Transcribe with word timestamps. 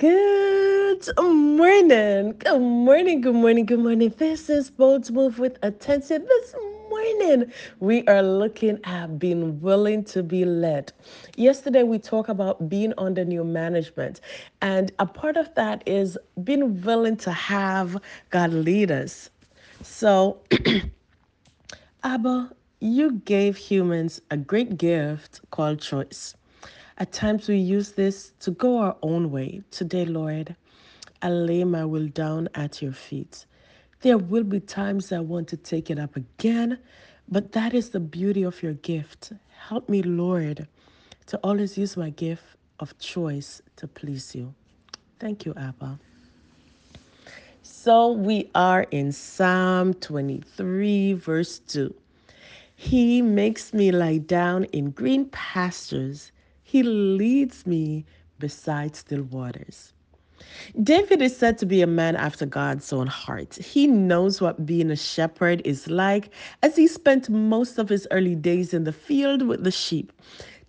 Good 0.00 1.10
morning. 1.18 2.32
Good 2.38 2.58
morning. 2.58 3.20
Good 3.20 3.34
morning. 3.34 3.66
Good 3.66 3.80
morning. 3.80 4.14
This 4.16 4.48
is 4.48 4.70
Bold's 4.70 5.10
Move 5.10 5.38
with 5.38 5.58
Attention. 5.62 6.24
This 6.24 6.54
morning, 6.88 7.52
we 7.80 8.06
are 8.06 8.22
looking 8.22 8.80
at 8.84 9.18
being 9.18 9.60
willing 9.60 10.02
to 10.04 10.22
be 10.22 10.46
led. 10.46 10.90
Yesterday, 11.36 11.82
we 11.82 11.98
talked 11.98 12.30
about 12.30 12.70
being 12.70 12.94
under 12.96 13.26
new 13.26 13.44
management, 13.44 14.22
and 14.62 14.90
a 15.00 15.04
part 15.04 15.36
of 15.36 15.54
that 15.56 15.82
is 15.84 16.16
being 16.44 16.80
willing 16.80 17.18
to 17.18 17.30
have 17.30 18.00
God 18.30 18.54
lead 18.54 18.90
us. 18.90 19.28
So, 19.82 20.40
Abba, 22.04 22.52
you 22.80 23.20
gave 23.26 23.58
humans 23.58 24.22
a 24.30 24.38
great 24.38 24.78
gift 24.78 25.42
called 25.50 25.82
choice. 25.82 26.36
At 27.00 27.12
times 27.12 27.48
we 27.48 27.56
use 27.56 27.92
this 27.92 28.34
to 28.40 28.50
go 28.50 28.76
our 28.76 28.94
own 29.00 29.30
way. 29.30 29.62
Today, 29.70 30.04
Lord, 30.04 30.54
I 31.22 31.30
lay 31.30 31.64
my 31.64 31.82
will 31.82 32.08
down 32.08 32.50
at 32.54 32.82
your 32.82 32.92
feet. 32.92 33.46
There 34.02 34.18
will 34.18 34.44
be 34.44 34.60
times 34.60 35.10
I 35.10 35.20
want 35.20 35.48
to 35.48 35.56
take 35.56 35.88
it 35.88 35.98
up 35.98 36.14
again, 36.14 36.78
but 37.26 37.52
that 37.52 37.72
is 37.72 37.88
the 37.88 38.00
beauty 38.00 38.42
of 38.42 38.62
your 38.62 38.74
gift. 38.74 39.32
Help 39.68 39.88
me, 39.88 40.02
Lord, 40.02 40.68
to 41.28 41.38
always 41.38 41.78
use 41.78 41.96
my 41.96 42.10
gift 42.10 42.44
of 42.80 42.98
choice 42.98 43.62
to 43.76 43.88
please 43.88 44.34
you. 44.34 44.52
Thank 45.18 45.46
you, 45.46 45.54
Abba. 45.56 45.98
So 47.62 48.12
we 48.12 48.50
are 48.54 48.82
in 48.90 49.10
Psalm 49.12 49.94
23, 49.94 51.14
verse 51.14 51.60
2. 51.60 51.94
He 52.76 53.22
makes 53.22 53.72
me 53.72 53.90
lie 53.90 54.18
down 54.18 54.64
in 54.64 54.90
green 54.90 55.30
pastures. 55.30 56.30
He 56.70 56.84
leads 56.84 57.66
me 57.66 58.04
beside 58.38 58.94
still 58.94 59.24
waters. 59.24 59.92
David 60.80 61.20
is 61.20 61.36
said 61.36 61.58
to 61.58 61.66
be 61.66 61.82
a 61.82 61.86
man 61.88 62.14
after 62.14 62.46
God's 62.46 62.92
own 62.92 63.08
heart. 63.08 63.56
He 63.56 63.88
knows 63.88 64.40
what 64.40 64.66
being 64.66 64.88
a 64.92 64.94
shepherd 64.94 65.62
is 65.64 65.90
like 65.90 66.30
as 66.62 66.76
he 66.76 66.86
spent 66.86 67.28
most 67.28 67.76
of 67.78 67.88
his 67.88 68.06
early 68.12 68.36
days 68.36 68.72
in 68.72 68.84
the 68.84 68.92
field 68.92 69.42
with 69.48 69.64
the 69.64 69.72
sheep. 69.72 70.12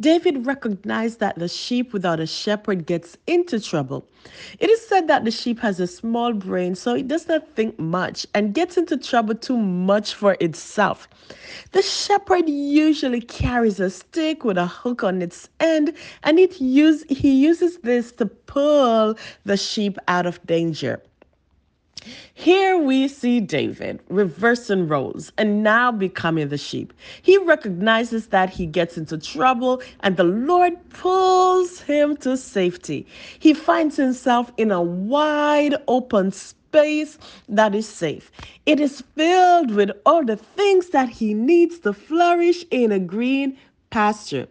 David 0.00 0.46
recognized 0.46 1.20
that 1.20 1.38
the 1.38 1.46
sheep 1.48 1.92
without 1.92 2.20
a 2.20 2.26
shepherd 2.26 2.86
gets 2.86 3.18
into 3.26 3.60
trouble. 3.60 4.06
It 4.58 4.70
is 4.70 4.86
said 4.86 5.08
that 5.08 5.24
the 5.24 5.30
sheep 5.30 5.58
has 5.60 5.78
a 5.78 5.86
small 5.86 6.32
brain, 6.32 6.74
so 6.74 6.94
it 6.94 7.06
does 7.06 7.28
not 7.28 7.46
think 7.54 7.78
much 7.78 8.26
and 8.34 8.54
gets 8.54 8.78
into 8.78 8.96
trouble 8.96 9.34
too 9.34 9.58
much 9.58 10.14
for 10.14 10.38
itself. 10.40 11.06
The 11.72 11.82
shepherd 11.82 12.48
usually 12.48 13.20
carries 13.20 13.78
a 13.78 13.90
stick 13.90 14.42
with 14.42 14.56
a 14.56 14.66
hook 14.66 15.04
on 15.04 15.20
its 15.20 15.50
end, 15.60 15.92
and 16.22 16.38
it 16.38 16.60
use, 16.60 17.04
he 17.10 17.32
uses 17.32 17.78
this 17.78 18.10
to 18.12 18.26
pull 18.26 19.16
the 19.44 19.56
sheep 19.58 19.98
out 20.08 20.24
of 20.24 20.44
danger. 20.46 21.02
Here 22.34 22.78
we 22.78 23.08
see 23.08 23.40
David 23.40 24.00
reversing 24.08 24.88
roles 24.88 25.32
and 25.38 25.62
now 25.62 25.92
becoming 25.92 26.48
the 26.48 26.58
sheep. 26.58 26.92
He 27.22 27.38
recognizes 27.38 28.28
that 28.28 28.50
he 28.50 28.66
gets 28.66 28.96
into 28.98 29.18
trouble 29.18 29.82
and 30.00 30.16
the 30.16 30.24
Lord 30.24 30.74
pulls 30.90 31.80
him 31.80 32.16
to 32.18 32.36
safety. 32.36 33.06
He 33.38 33.54
finds 33.54 33.96
himself 33.96 34.52
in 34.56 34.70
a 34.70 34.82
wide 34.82 35.74
open 35.88 36.32
space 36.32 37.18
that 37.48 37.74
is 37.74 37.88
safe. 37.88 38.30
It 38.66 38.80
is 38.80 39.02
filled 39.16 39.72
with 39.72 39.90
all 40.06 40.24
the 40.24 40.36
things 40.36 40.90
that 40.90 41.08
he 41.10 41.34
needs 41.34 41.80
to 41.80 41.92
flourish 41.92 42.64
in 42.70 42.92
a 42.92 42.98
green 42.98 43.58
pasture. 43.90 44.48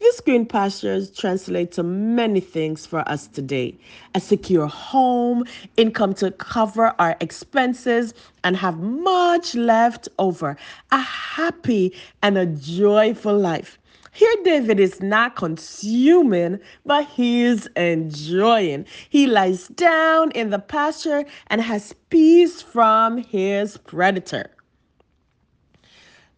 These 0.00 0.20
green 0.22 0.46
pastures 0.46 1.10
translate 1.10 1.72
to 1.72 1.82
many 1.82 2.40
things 2.40 2.86
for 2.86 3.06
us 3.06 3.26
today 3.26 3.76
a 4.14 4.20
secure 4.20 4.66
home, 4.66 5.44
income 5.76 6.14
to 6.14 6.30
cover 6.30 6.94
our 6.98 7.16
expenses, 7.20 8.14
and 8.42 8.56
have 8.56 8.78
much 8.78 9.54
left 9.54 10.08
over, 10.18 10.56
a 10.90 10.98
happy 10.98 11.94
and 12.22 12.38
a 12.38 12.46
joyful 12.46 13.38
life. 13.38 13.78
Here, 14.12 14.34
David 14.42 14.80
is 14.80 15.02
not 15.02 15.36
consuming, 15.36 16.60
but 16.86 17.06
he 17.06 17.42
is 17.42 17.66
enjoying. 17.76 18.86
He 19.10 19.26
lies 19.26 19.68
down 19.68 20.30
in 20.32 20.48
the 20.48 20.58
pasture 20.58 21.24
and 21.48 21.60
has 21.60 21.94
peace 22.08 22.62
from 22.62 23.18
his 23.18 23.76
predator. 23.76 24.50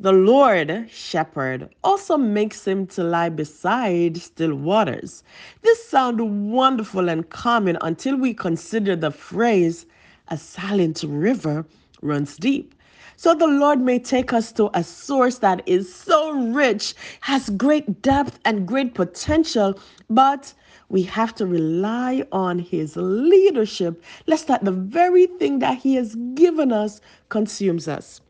The 0.03 0.11
Lord 0.11 0.91
shepherd 0.91 1.73
also 1.85 2.17
makes 2.17 2.67
him 2.67 2.89
to 2.89 3.05
lie 3.05 3.29
beside 3.29 4.17
still 4.17 4.53
waters. 4.57 5.23
This 5.63 5.89
sounds 5.89 6.21
wonderful 6.21 7.09
and 7.09 7.31
common 7.31 7.79
until 7.83 8.17
we 8.17 8.35
consider 8.35 8.97
the 8.97 9.13
phrase, 9.13 9.87
a 10.27 10.37
silent 10.37 11.05
river 11.07 11.65
runs 12.01 12.37
deep. 12.37 12.75
So 13.15 13.33
the 13.33 13.47
Lord 13.47 13.81
may 13.81 14.01
take 14.01 14.33
us 14.33 14.51
to 14.55 14.77
a 14.77 14.83
source 14.83 15.39
that 15.39 15.63
is 15.67 15.95
so 15.95 16.33
rich, 16.33 16.97
has 17.21 17.51
great 17.51 18.03
depth 18.03 18.41
and 18.45 18.67
great 18.67 18.95
potential, 18.95 19.79
but 20.11 20.53
we 20.89 21.03
have 21.03 21.33
to 21.37 21.47
rely 21.47 22.27
on 22.33 22.59
His 22.59 22.97
leadership, 22.97 24.03
lest 24.27 24.49
that 24.49 24.65
the 24.65 24.73
very 24.73 25.27
thing 25.27 25.61
that 25.61 25.79
He 25.79 25.95
has 25.95 26.17
given 26.35 26.73
us 26.73 27.01
consumes 27.29 27.87
us. 27.87 28.21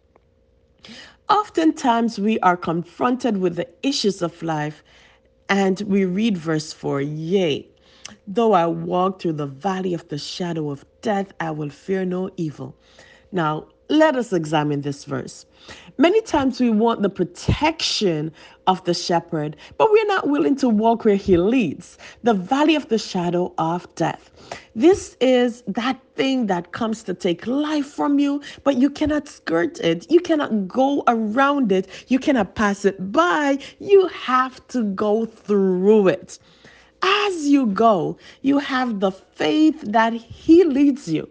Oftentimes, 1.32 2.18
we 2.18 2.38
are 2.40 2.58
confronted 2.58 3.38
with 3.38 3.56
the 3.56 3.66
issues 3.82 4.20
of 4.20 4.42
life, 4.42 4.84
and 5.48 5.80
we 5.80 6.04
read 6.04 6.36
verse 6.36 6.74
4 6.74 7.00
Yea, 7.00 7.66
though 8.26 8.52
I 8.52 8.66
walk 8.66 9.22
through 9.22 9.32
the 9.32 9.46
valley 9.46 9.94
of 9.94 10.06
the 10.08 10.18
shadow 10.18 10.68
of 10.70 10.84
death, 11.00 11.32
I 11.40 11.50
will 11.52 11.70
fear 11.70 12.04
no 12.04 12.28
evil. 12.36 12.76
Now, 13.32 13.68
let 13.88 14.16
us 14.16 14.32
examine 14.32 14.82
this 14.82 15.04
verse. 15.04 15.46
Many 15.98 16.20
times 16.22 16.60
we 16.60 16.70
want 16.70 17.02
the 17.02 17.10
protection 17.10 18.32
of 18.66 18.82
the 18.84 18.94
shepherd, 18.94 19.56
but 19.76 19.90
we're 19.90 20.06
not 20.06 20.28
willing 20.28 20.56
to 20.56 20.68
walk 20.68 21.04
where 21.04 21.16
he 21.16 21.36
leads 21.36 21.98
the 22.22 22.34
valley 22.34 22.74
of 22.74 22.88
the 22.88 22.98
shadow 22.98 23.52
of 23.58 23.92
death. 23.94 24.30
This 24.74 25.16
is 25.20 25.62
that 25.68 26.00
thing 26.14 26.46
that 26.46 26.72
comes 26.72 27.02
to 27.04 27.14
take 27.14 27.46
life 27.46 27.86
from 27.86 28.18
you, 28.18 28.40
but 28.64 28.76
you 28.76 28.90
cannot 28.90 29.28
skirt 29.28 29.78
it. 29.80 30.10
You 30.10 30.20
cannot 30.20 30.66
go 30.66 31.04
around 31.06 31.70
it. 31.70 31.88
You 32.08 32.18
cannot 32.18 32.54
pass 32.54 32.84
it 32.84 33.12
by. 33.12 33.58
You 33.78 34.06
have 34.08 34.66
to 34.68 34.84
go 34.84 35.26
through 35.26 36.08
it. 36.08 36.38
As 37.02 37.48
you 37.48 37.66
go, 37.66 38.16
you 38.42 38.58
have 38.58 39.00
the 39.00 39.10
faith 39.10 39.80
that 39.82 40.12
he 40.12 40.64
leads 40.64 41.08
you. 41.08 41.28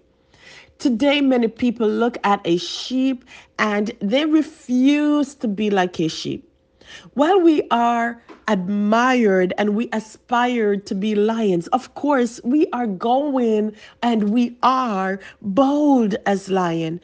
Today, 0.81 1.21
many 1.21 1.47
people 1.47 1.87
look 1.87 2.17
at 2.23 2.41
a 2.43 2.57
sheep 2.57 3.23
and 3.59 3.91
they 3.99 4.25
refuse 4.25 5.35
to 5.35 5.47
be 5.47 5.69
like 5.69 5.99
a 5.99 6.07
sheep. 6.07 6.51
While 7.13 7.39
we 7.39 7.61
are 7.69 8.19
admired 8.47 9.53
and 9.59 9.75
we 9.75 9.89
aspire 9.93 10.77
to 10.77 10.95
be 10.95 11.13
lions, 11.13 11.67
of 11.67 11.93
course, 11.93 12.41
we 12.43 12.65
are 12.73 12.87
going 12.87 13.75
and 14.01 14.31
we 14.31 14.57
are 14.63 15.19
bold 15.43 16.15
as 16.25 16.49
lion. 16.49 16.99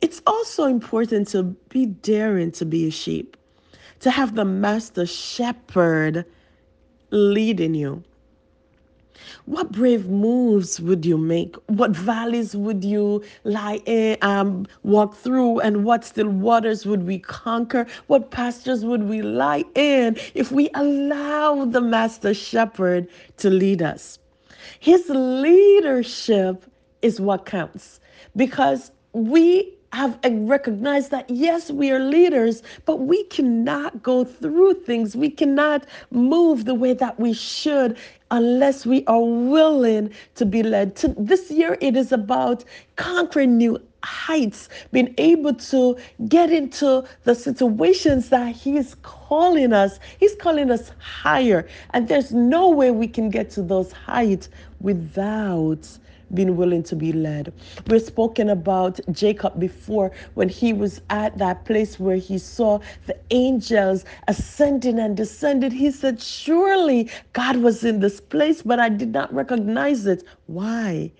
It's 0.00 0.20
also 0.26 0.64
important 0.64 1.28
to 1.28 1.44
be 1.68 1.86
daring 1.86 2.50
to 2.50 2.64
be 2.64 2.88
a 2.88 2.90
sheep, 2.90 3.36
to 4.00 4.10
have 4.10 4.34
the 4.34 4.44
master 4.44 5.06
shepherd 5.06 6.24
leading 7.12 7.74
you. 7.74 8.02
What 9.46 9.72
brave 9.72 10.08
moves 10.08 10.80
would 10.80 11.04
you 11.04 11.18
make? 11.18 11.56
What 11.66 11.92
valleys 11.92 12.54
would 12.56 12.84
you 12.84 13.22
lie 13.44 13.80
in, 13.86 14.16
um, 14.22 14.66
walk 14.82 15.14
through, 15.16 15.60
and 15.60 15.84
what 15.84 16.04
still 16.04 16.28
waters 16.28 16.86
would 16.86 17.06
we 17.06 17.18
conquer? 17.18 17.86
What 18.06 18.30
pastures 18.30 18.84
would 18.84 19.04
we 19.04 19.22
lie 19.22 19.64
in 19.74 20.16
if 20.34 20.52
we 20.52 20.70
allow 20.74 21.64
the 21.64 21.80
Master 21.80 22.34
Shepherd 22.34 23.08
to 23.38 23.50
lead 23.50 23.82
us? 23.82 24.18
His 24.80 25.08
leadership 25.08 26.64
is 27.02 27.20
what 27.20 27.46
counts 27.46 28.00
because 28.36 28.92
we 29.12 29.74
have 29.92 30.18
uh, 30.24 30.30
recognized 30.32 31.10
that 31.10 31.28
yes, 31.28 31.70
we 31.70 31.90
are 31.90 31.98
leaders, 31.98 32.62
but 32.86 33.00
we 33.00 33.24
cannot 33.24 34.02
go 34.02 34.24
through 34.24 34.74
things. 34.74 35.16
We 35.16 35.30
cannot 35.30 35.86
move 36.10 36.64
the 36.64 36.74
way 36.74 36.94
that 36.94 37.18
we 37.20 37.32
should 37.32 37.98
unless 38.30 38.86
we 38.86 39.04
are 39.06 39.22
willing 39.22 40.10
to 40.36 40.46
be 40.46 40.62
led. 40.62 40.96
To 40.96 41.08
this 41.18 41.50
year, 41.50 41.76
it 41.80 41.96
is 41.96 42.12
about 42.12 42.64
conquering 42.96 43.58
new 43.58 43.78
heights, 44.04 44.68
being 44.90 45.14
able 45.18 45.54
to 45.54 45.96
get 46.28 46.50
into 46.50 47.04
the 47.24 47.34
situations 47.34 48.30
that 48.30 48.54
He 48.54 48.76
is 48.76 48.96
calling 49.02 49.72
us. 49.72 49.98
He's 50.18 50.34
calling 50.36 50.70
us 50.70 50.90
higher. 50.98 51.68
And 51.90 52.08
there's 52.08 52.32
no 52.32 52.70
way 52.70 52.90
we 52.90 53.06
can 53.08 53.28
get 53.28 53.50
to 53.50 53.62
those 53.62 53.92
heights 53.92 54.48
without 54.80 55.86
being 56.34 56.56
willing 56.56 56.82
to 56.84 56.96
be 56.96 57.12
led. 57.12 57.52
We've 57.86 58.02
spoken 58.02 58.50
about 58.50 59.00
Jacob 59.12 59.58
before 59.60 60.12
when 60.34 60.48
he 60.48 60.72
was 60.72 61.00
at 61.10 61.38
that 61.38 61.64
place 61.64 61.98
where 62.00 62.16
he 62.16 62.38
saw 62.38 62.80
the 63.06 63.16
angels 63.30 64.04
ascending 64.28 64.98
and 64.98 65.16
descending. 65.16 65.70
He 65.70 65.90
said, 65.90 66.20
Surely 66.22 67.10
God 67.32 67.58
was 67.58 67.84
in 67.84 68.00
this 68.00 68.20
place, 68.20 68.62
but 68.62 68.78
I 68.80 68.88
did 68.88 69.12
not 69.12 69.32
recognize 69.34 70.06
it. 70.06 70.24
Why? 70.46 71.12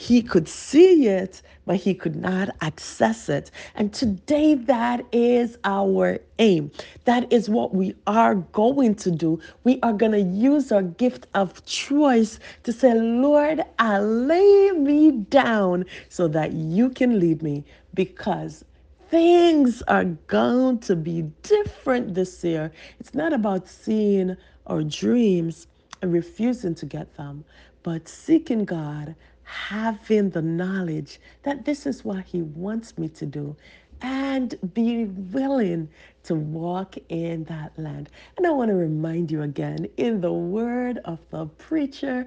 He 0.00 0.22
could 0.22 0.48
see 0.48 1.08
it, 1.08 1.42
but 1.66 1.76
he 1.76 1.92
could 1.92 2.16
not 2.16 2.48
access 2.62 3.28
it. 3.28 3.50
And 3.74 3.92
today, 3.92 4.54
that 4.54 5.04
is 5.12 5.58
our 5.62 6.20
aim. 6.38 6.70
That 7.04 7.30
is 7.30 7.50
what 7.50 7.74
we 7.74 7.94
are 8.06 8.36
going 8.36 8.94
to 8.94 9.10
do. 9.10 9.40
We 9.64 9.78
are 9.82 9.92
going 9.92 10.12
to 10.12 10.22
use 10.22 10.72
our 10.72 10.82
gift 10.82 11.26
of 11.34 11.62
choice 11.66 12.40
to 12.62 12.72
say, 12.72 12.94
Lord, 12.94 13.60
I 13.78 13.98
lay 13.98 14.70
me 14.70 15.10
down 15.10 15.84
so 16.08 16.28
that 16.28 16.54
you 16.54 16.88
can 16.88 17.20
lead 17.20 17.42
me 17.42 17.62
because 17.92 18.64
things 19.10 19.82
are 19.82 20.06
going 20.28 20.78
to 20.78 20.96
be 20.96 21.24
different 21.42 22.14
this 22.14 22.42
year. 22.42 22.72
It's 22.98 23.12
not 23.12 23.34
about 23.34 23.68
seeing 23.68 24.34
our 24.66 24.82
dreams 24.82 25.66
and 26.00 26.10
refusing 26.10 26.74
to 26.76 26.86
get 26.86 27.18
them, 27.18 27.44
but 27.82 28.08
seeking 28.08 28.64
God, 28.64 29.14
having 29.50 30.30
the 30.30 30.42
knowledge 30.42 31.20
that 31.44 31.64
this 31.66 31.86
is 31.86 32.04
what 32.04 32.24
He 32.24 32.42
wants 32.42 32.98
me 32.98 33.08
to 33.10 33.26
do, 33.26 33.56
and 34.02 34.56
be 34.74 35.06
willing 35.06 35.90
to 36.24 36.34
walk 36.36 36.96
in 37.10 37.44
that 37.44 37.78
land. 37.78 38.10
And 38.38 38.46
I 38.46 38.50
want 38.50 38.70
to 38.70 38.76
remind 38.76 39.30
you 39.30 39.42
again 39.42 39.88
in 39.98 40.20
the 40.22 40.32
word 40.32 41.00
of 41.06 41.20
the 41.30 41.46
preacher 41.46 42.26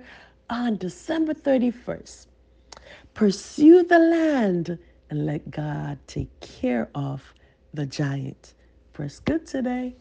on 0.49 0.77
December 0.77 1.33
31st 1.33 2.27
pursue 3.15 3.83
the 3.83 3.99
land 3.99 4.77
and 5.09 5.25
let 5.25 5.51
God 5.51 5.99
take 6.07 6.39
care 6.41 6.89
of 6.95 7.33
the 7.73 7.85
giant. 7.85 8.55
Press 8.93 9.19
good 9.19 9.47
today. 9.47 9.95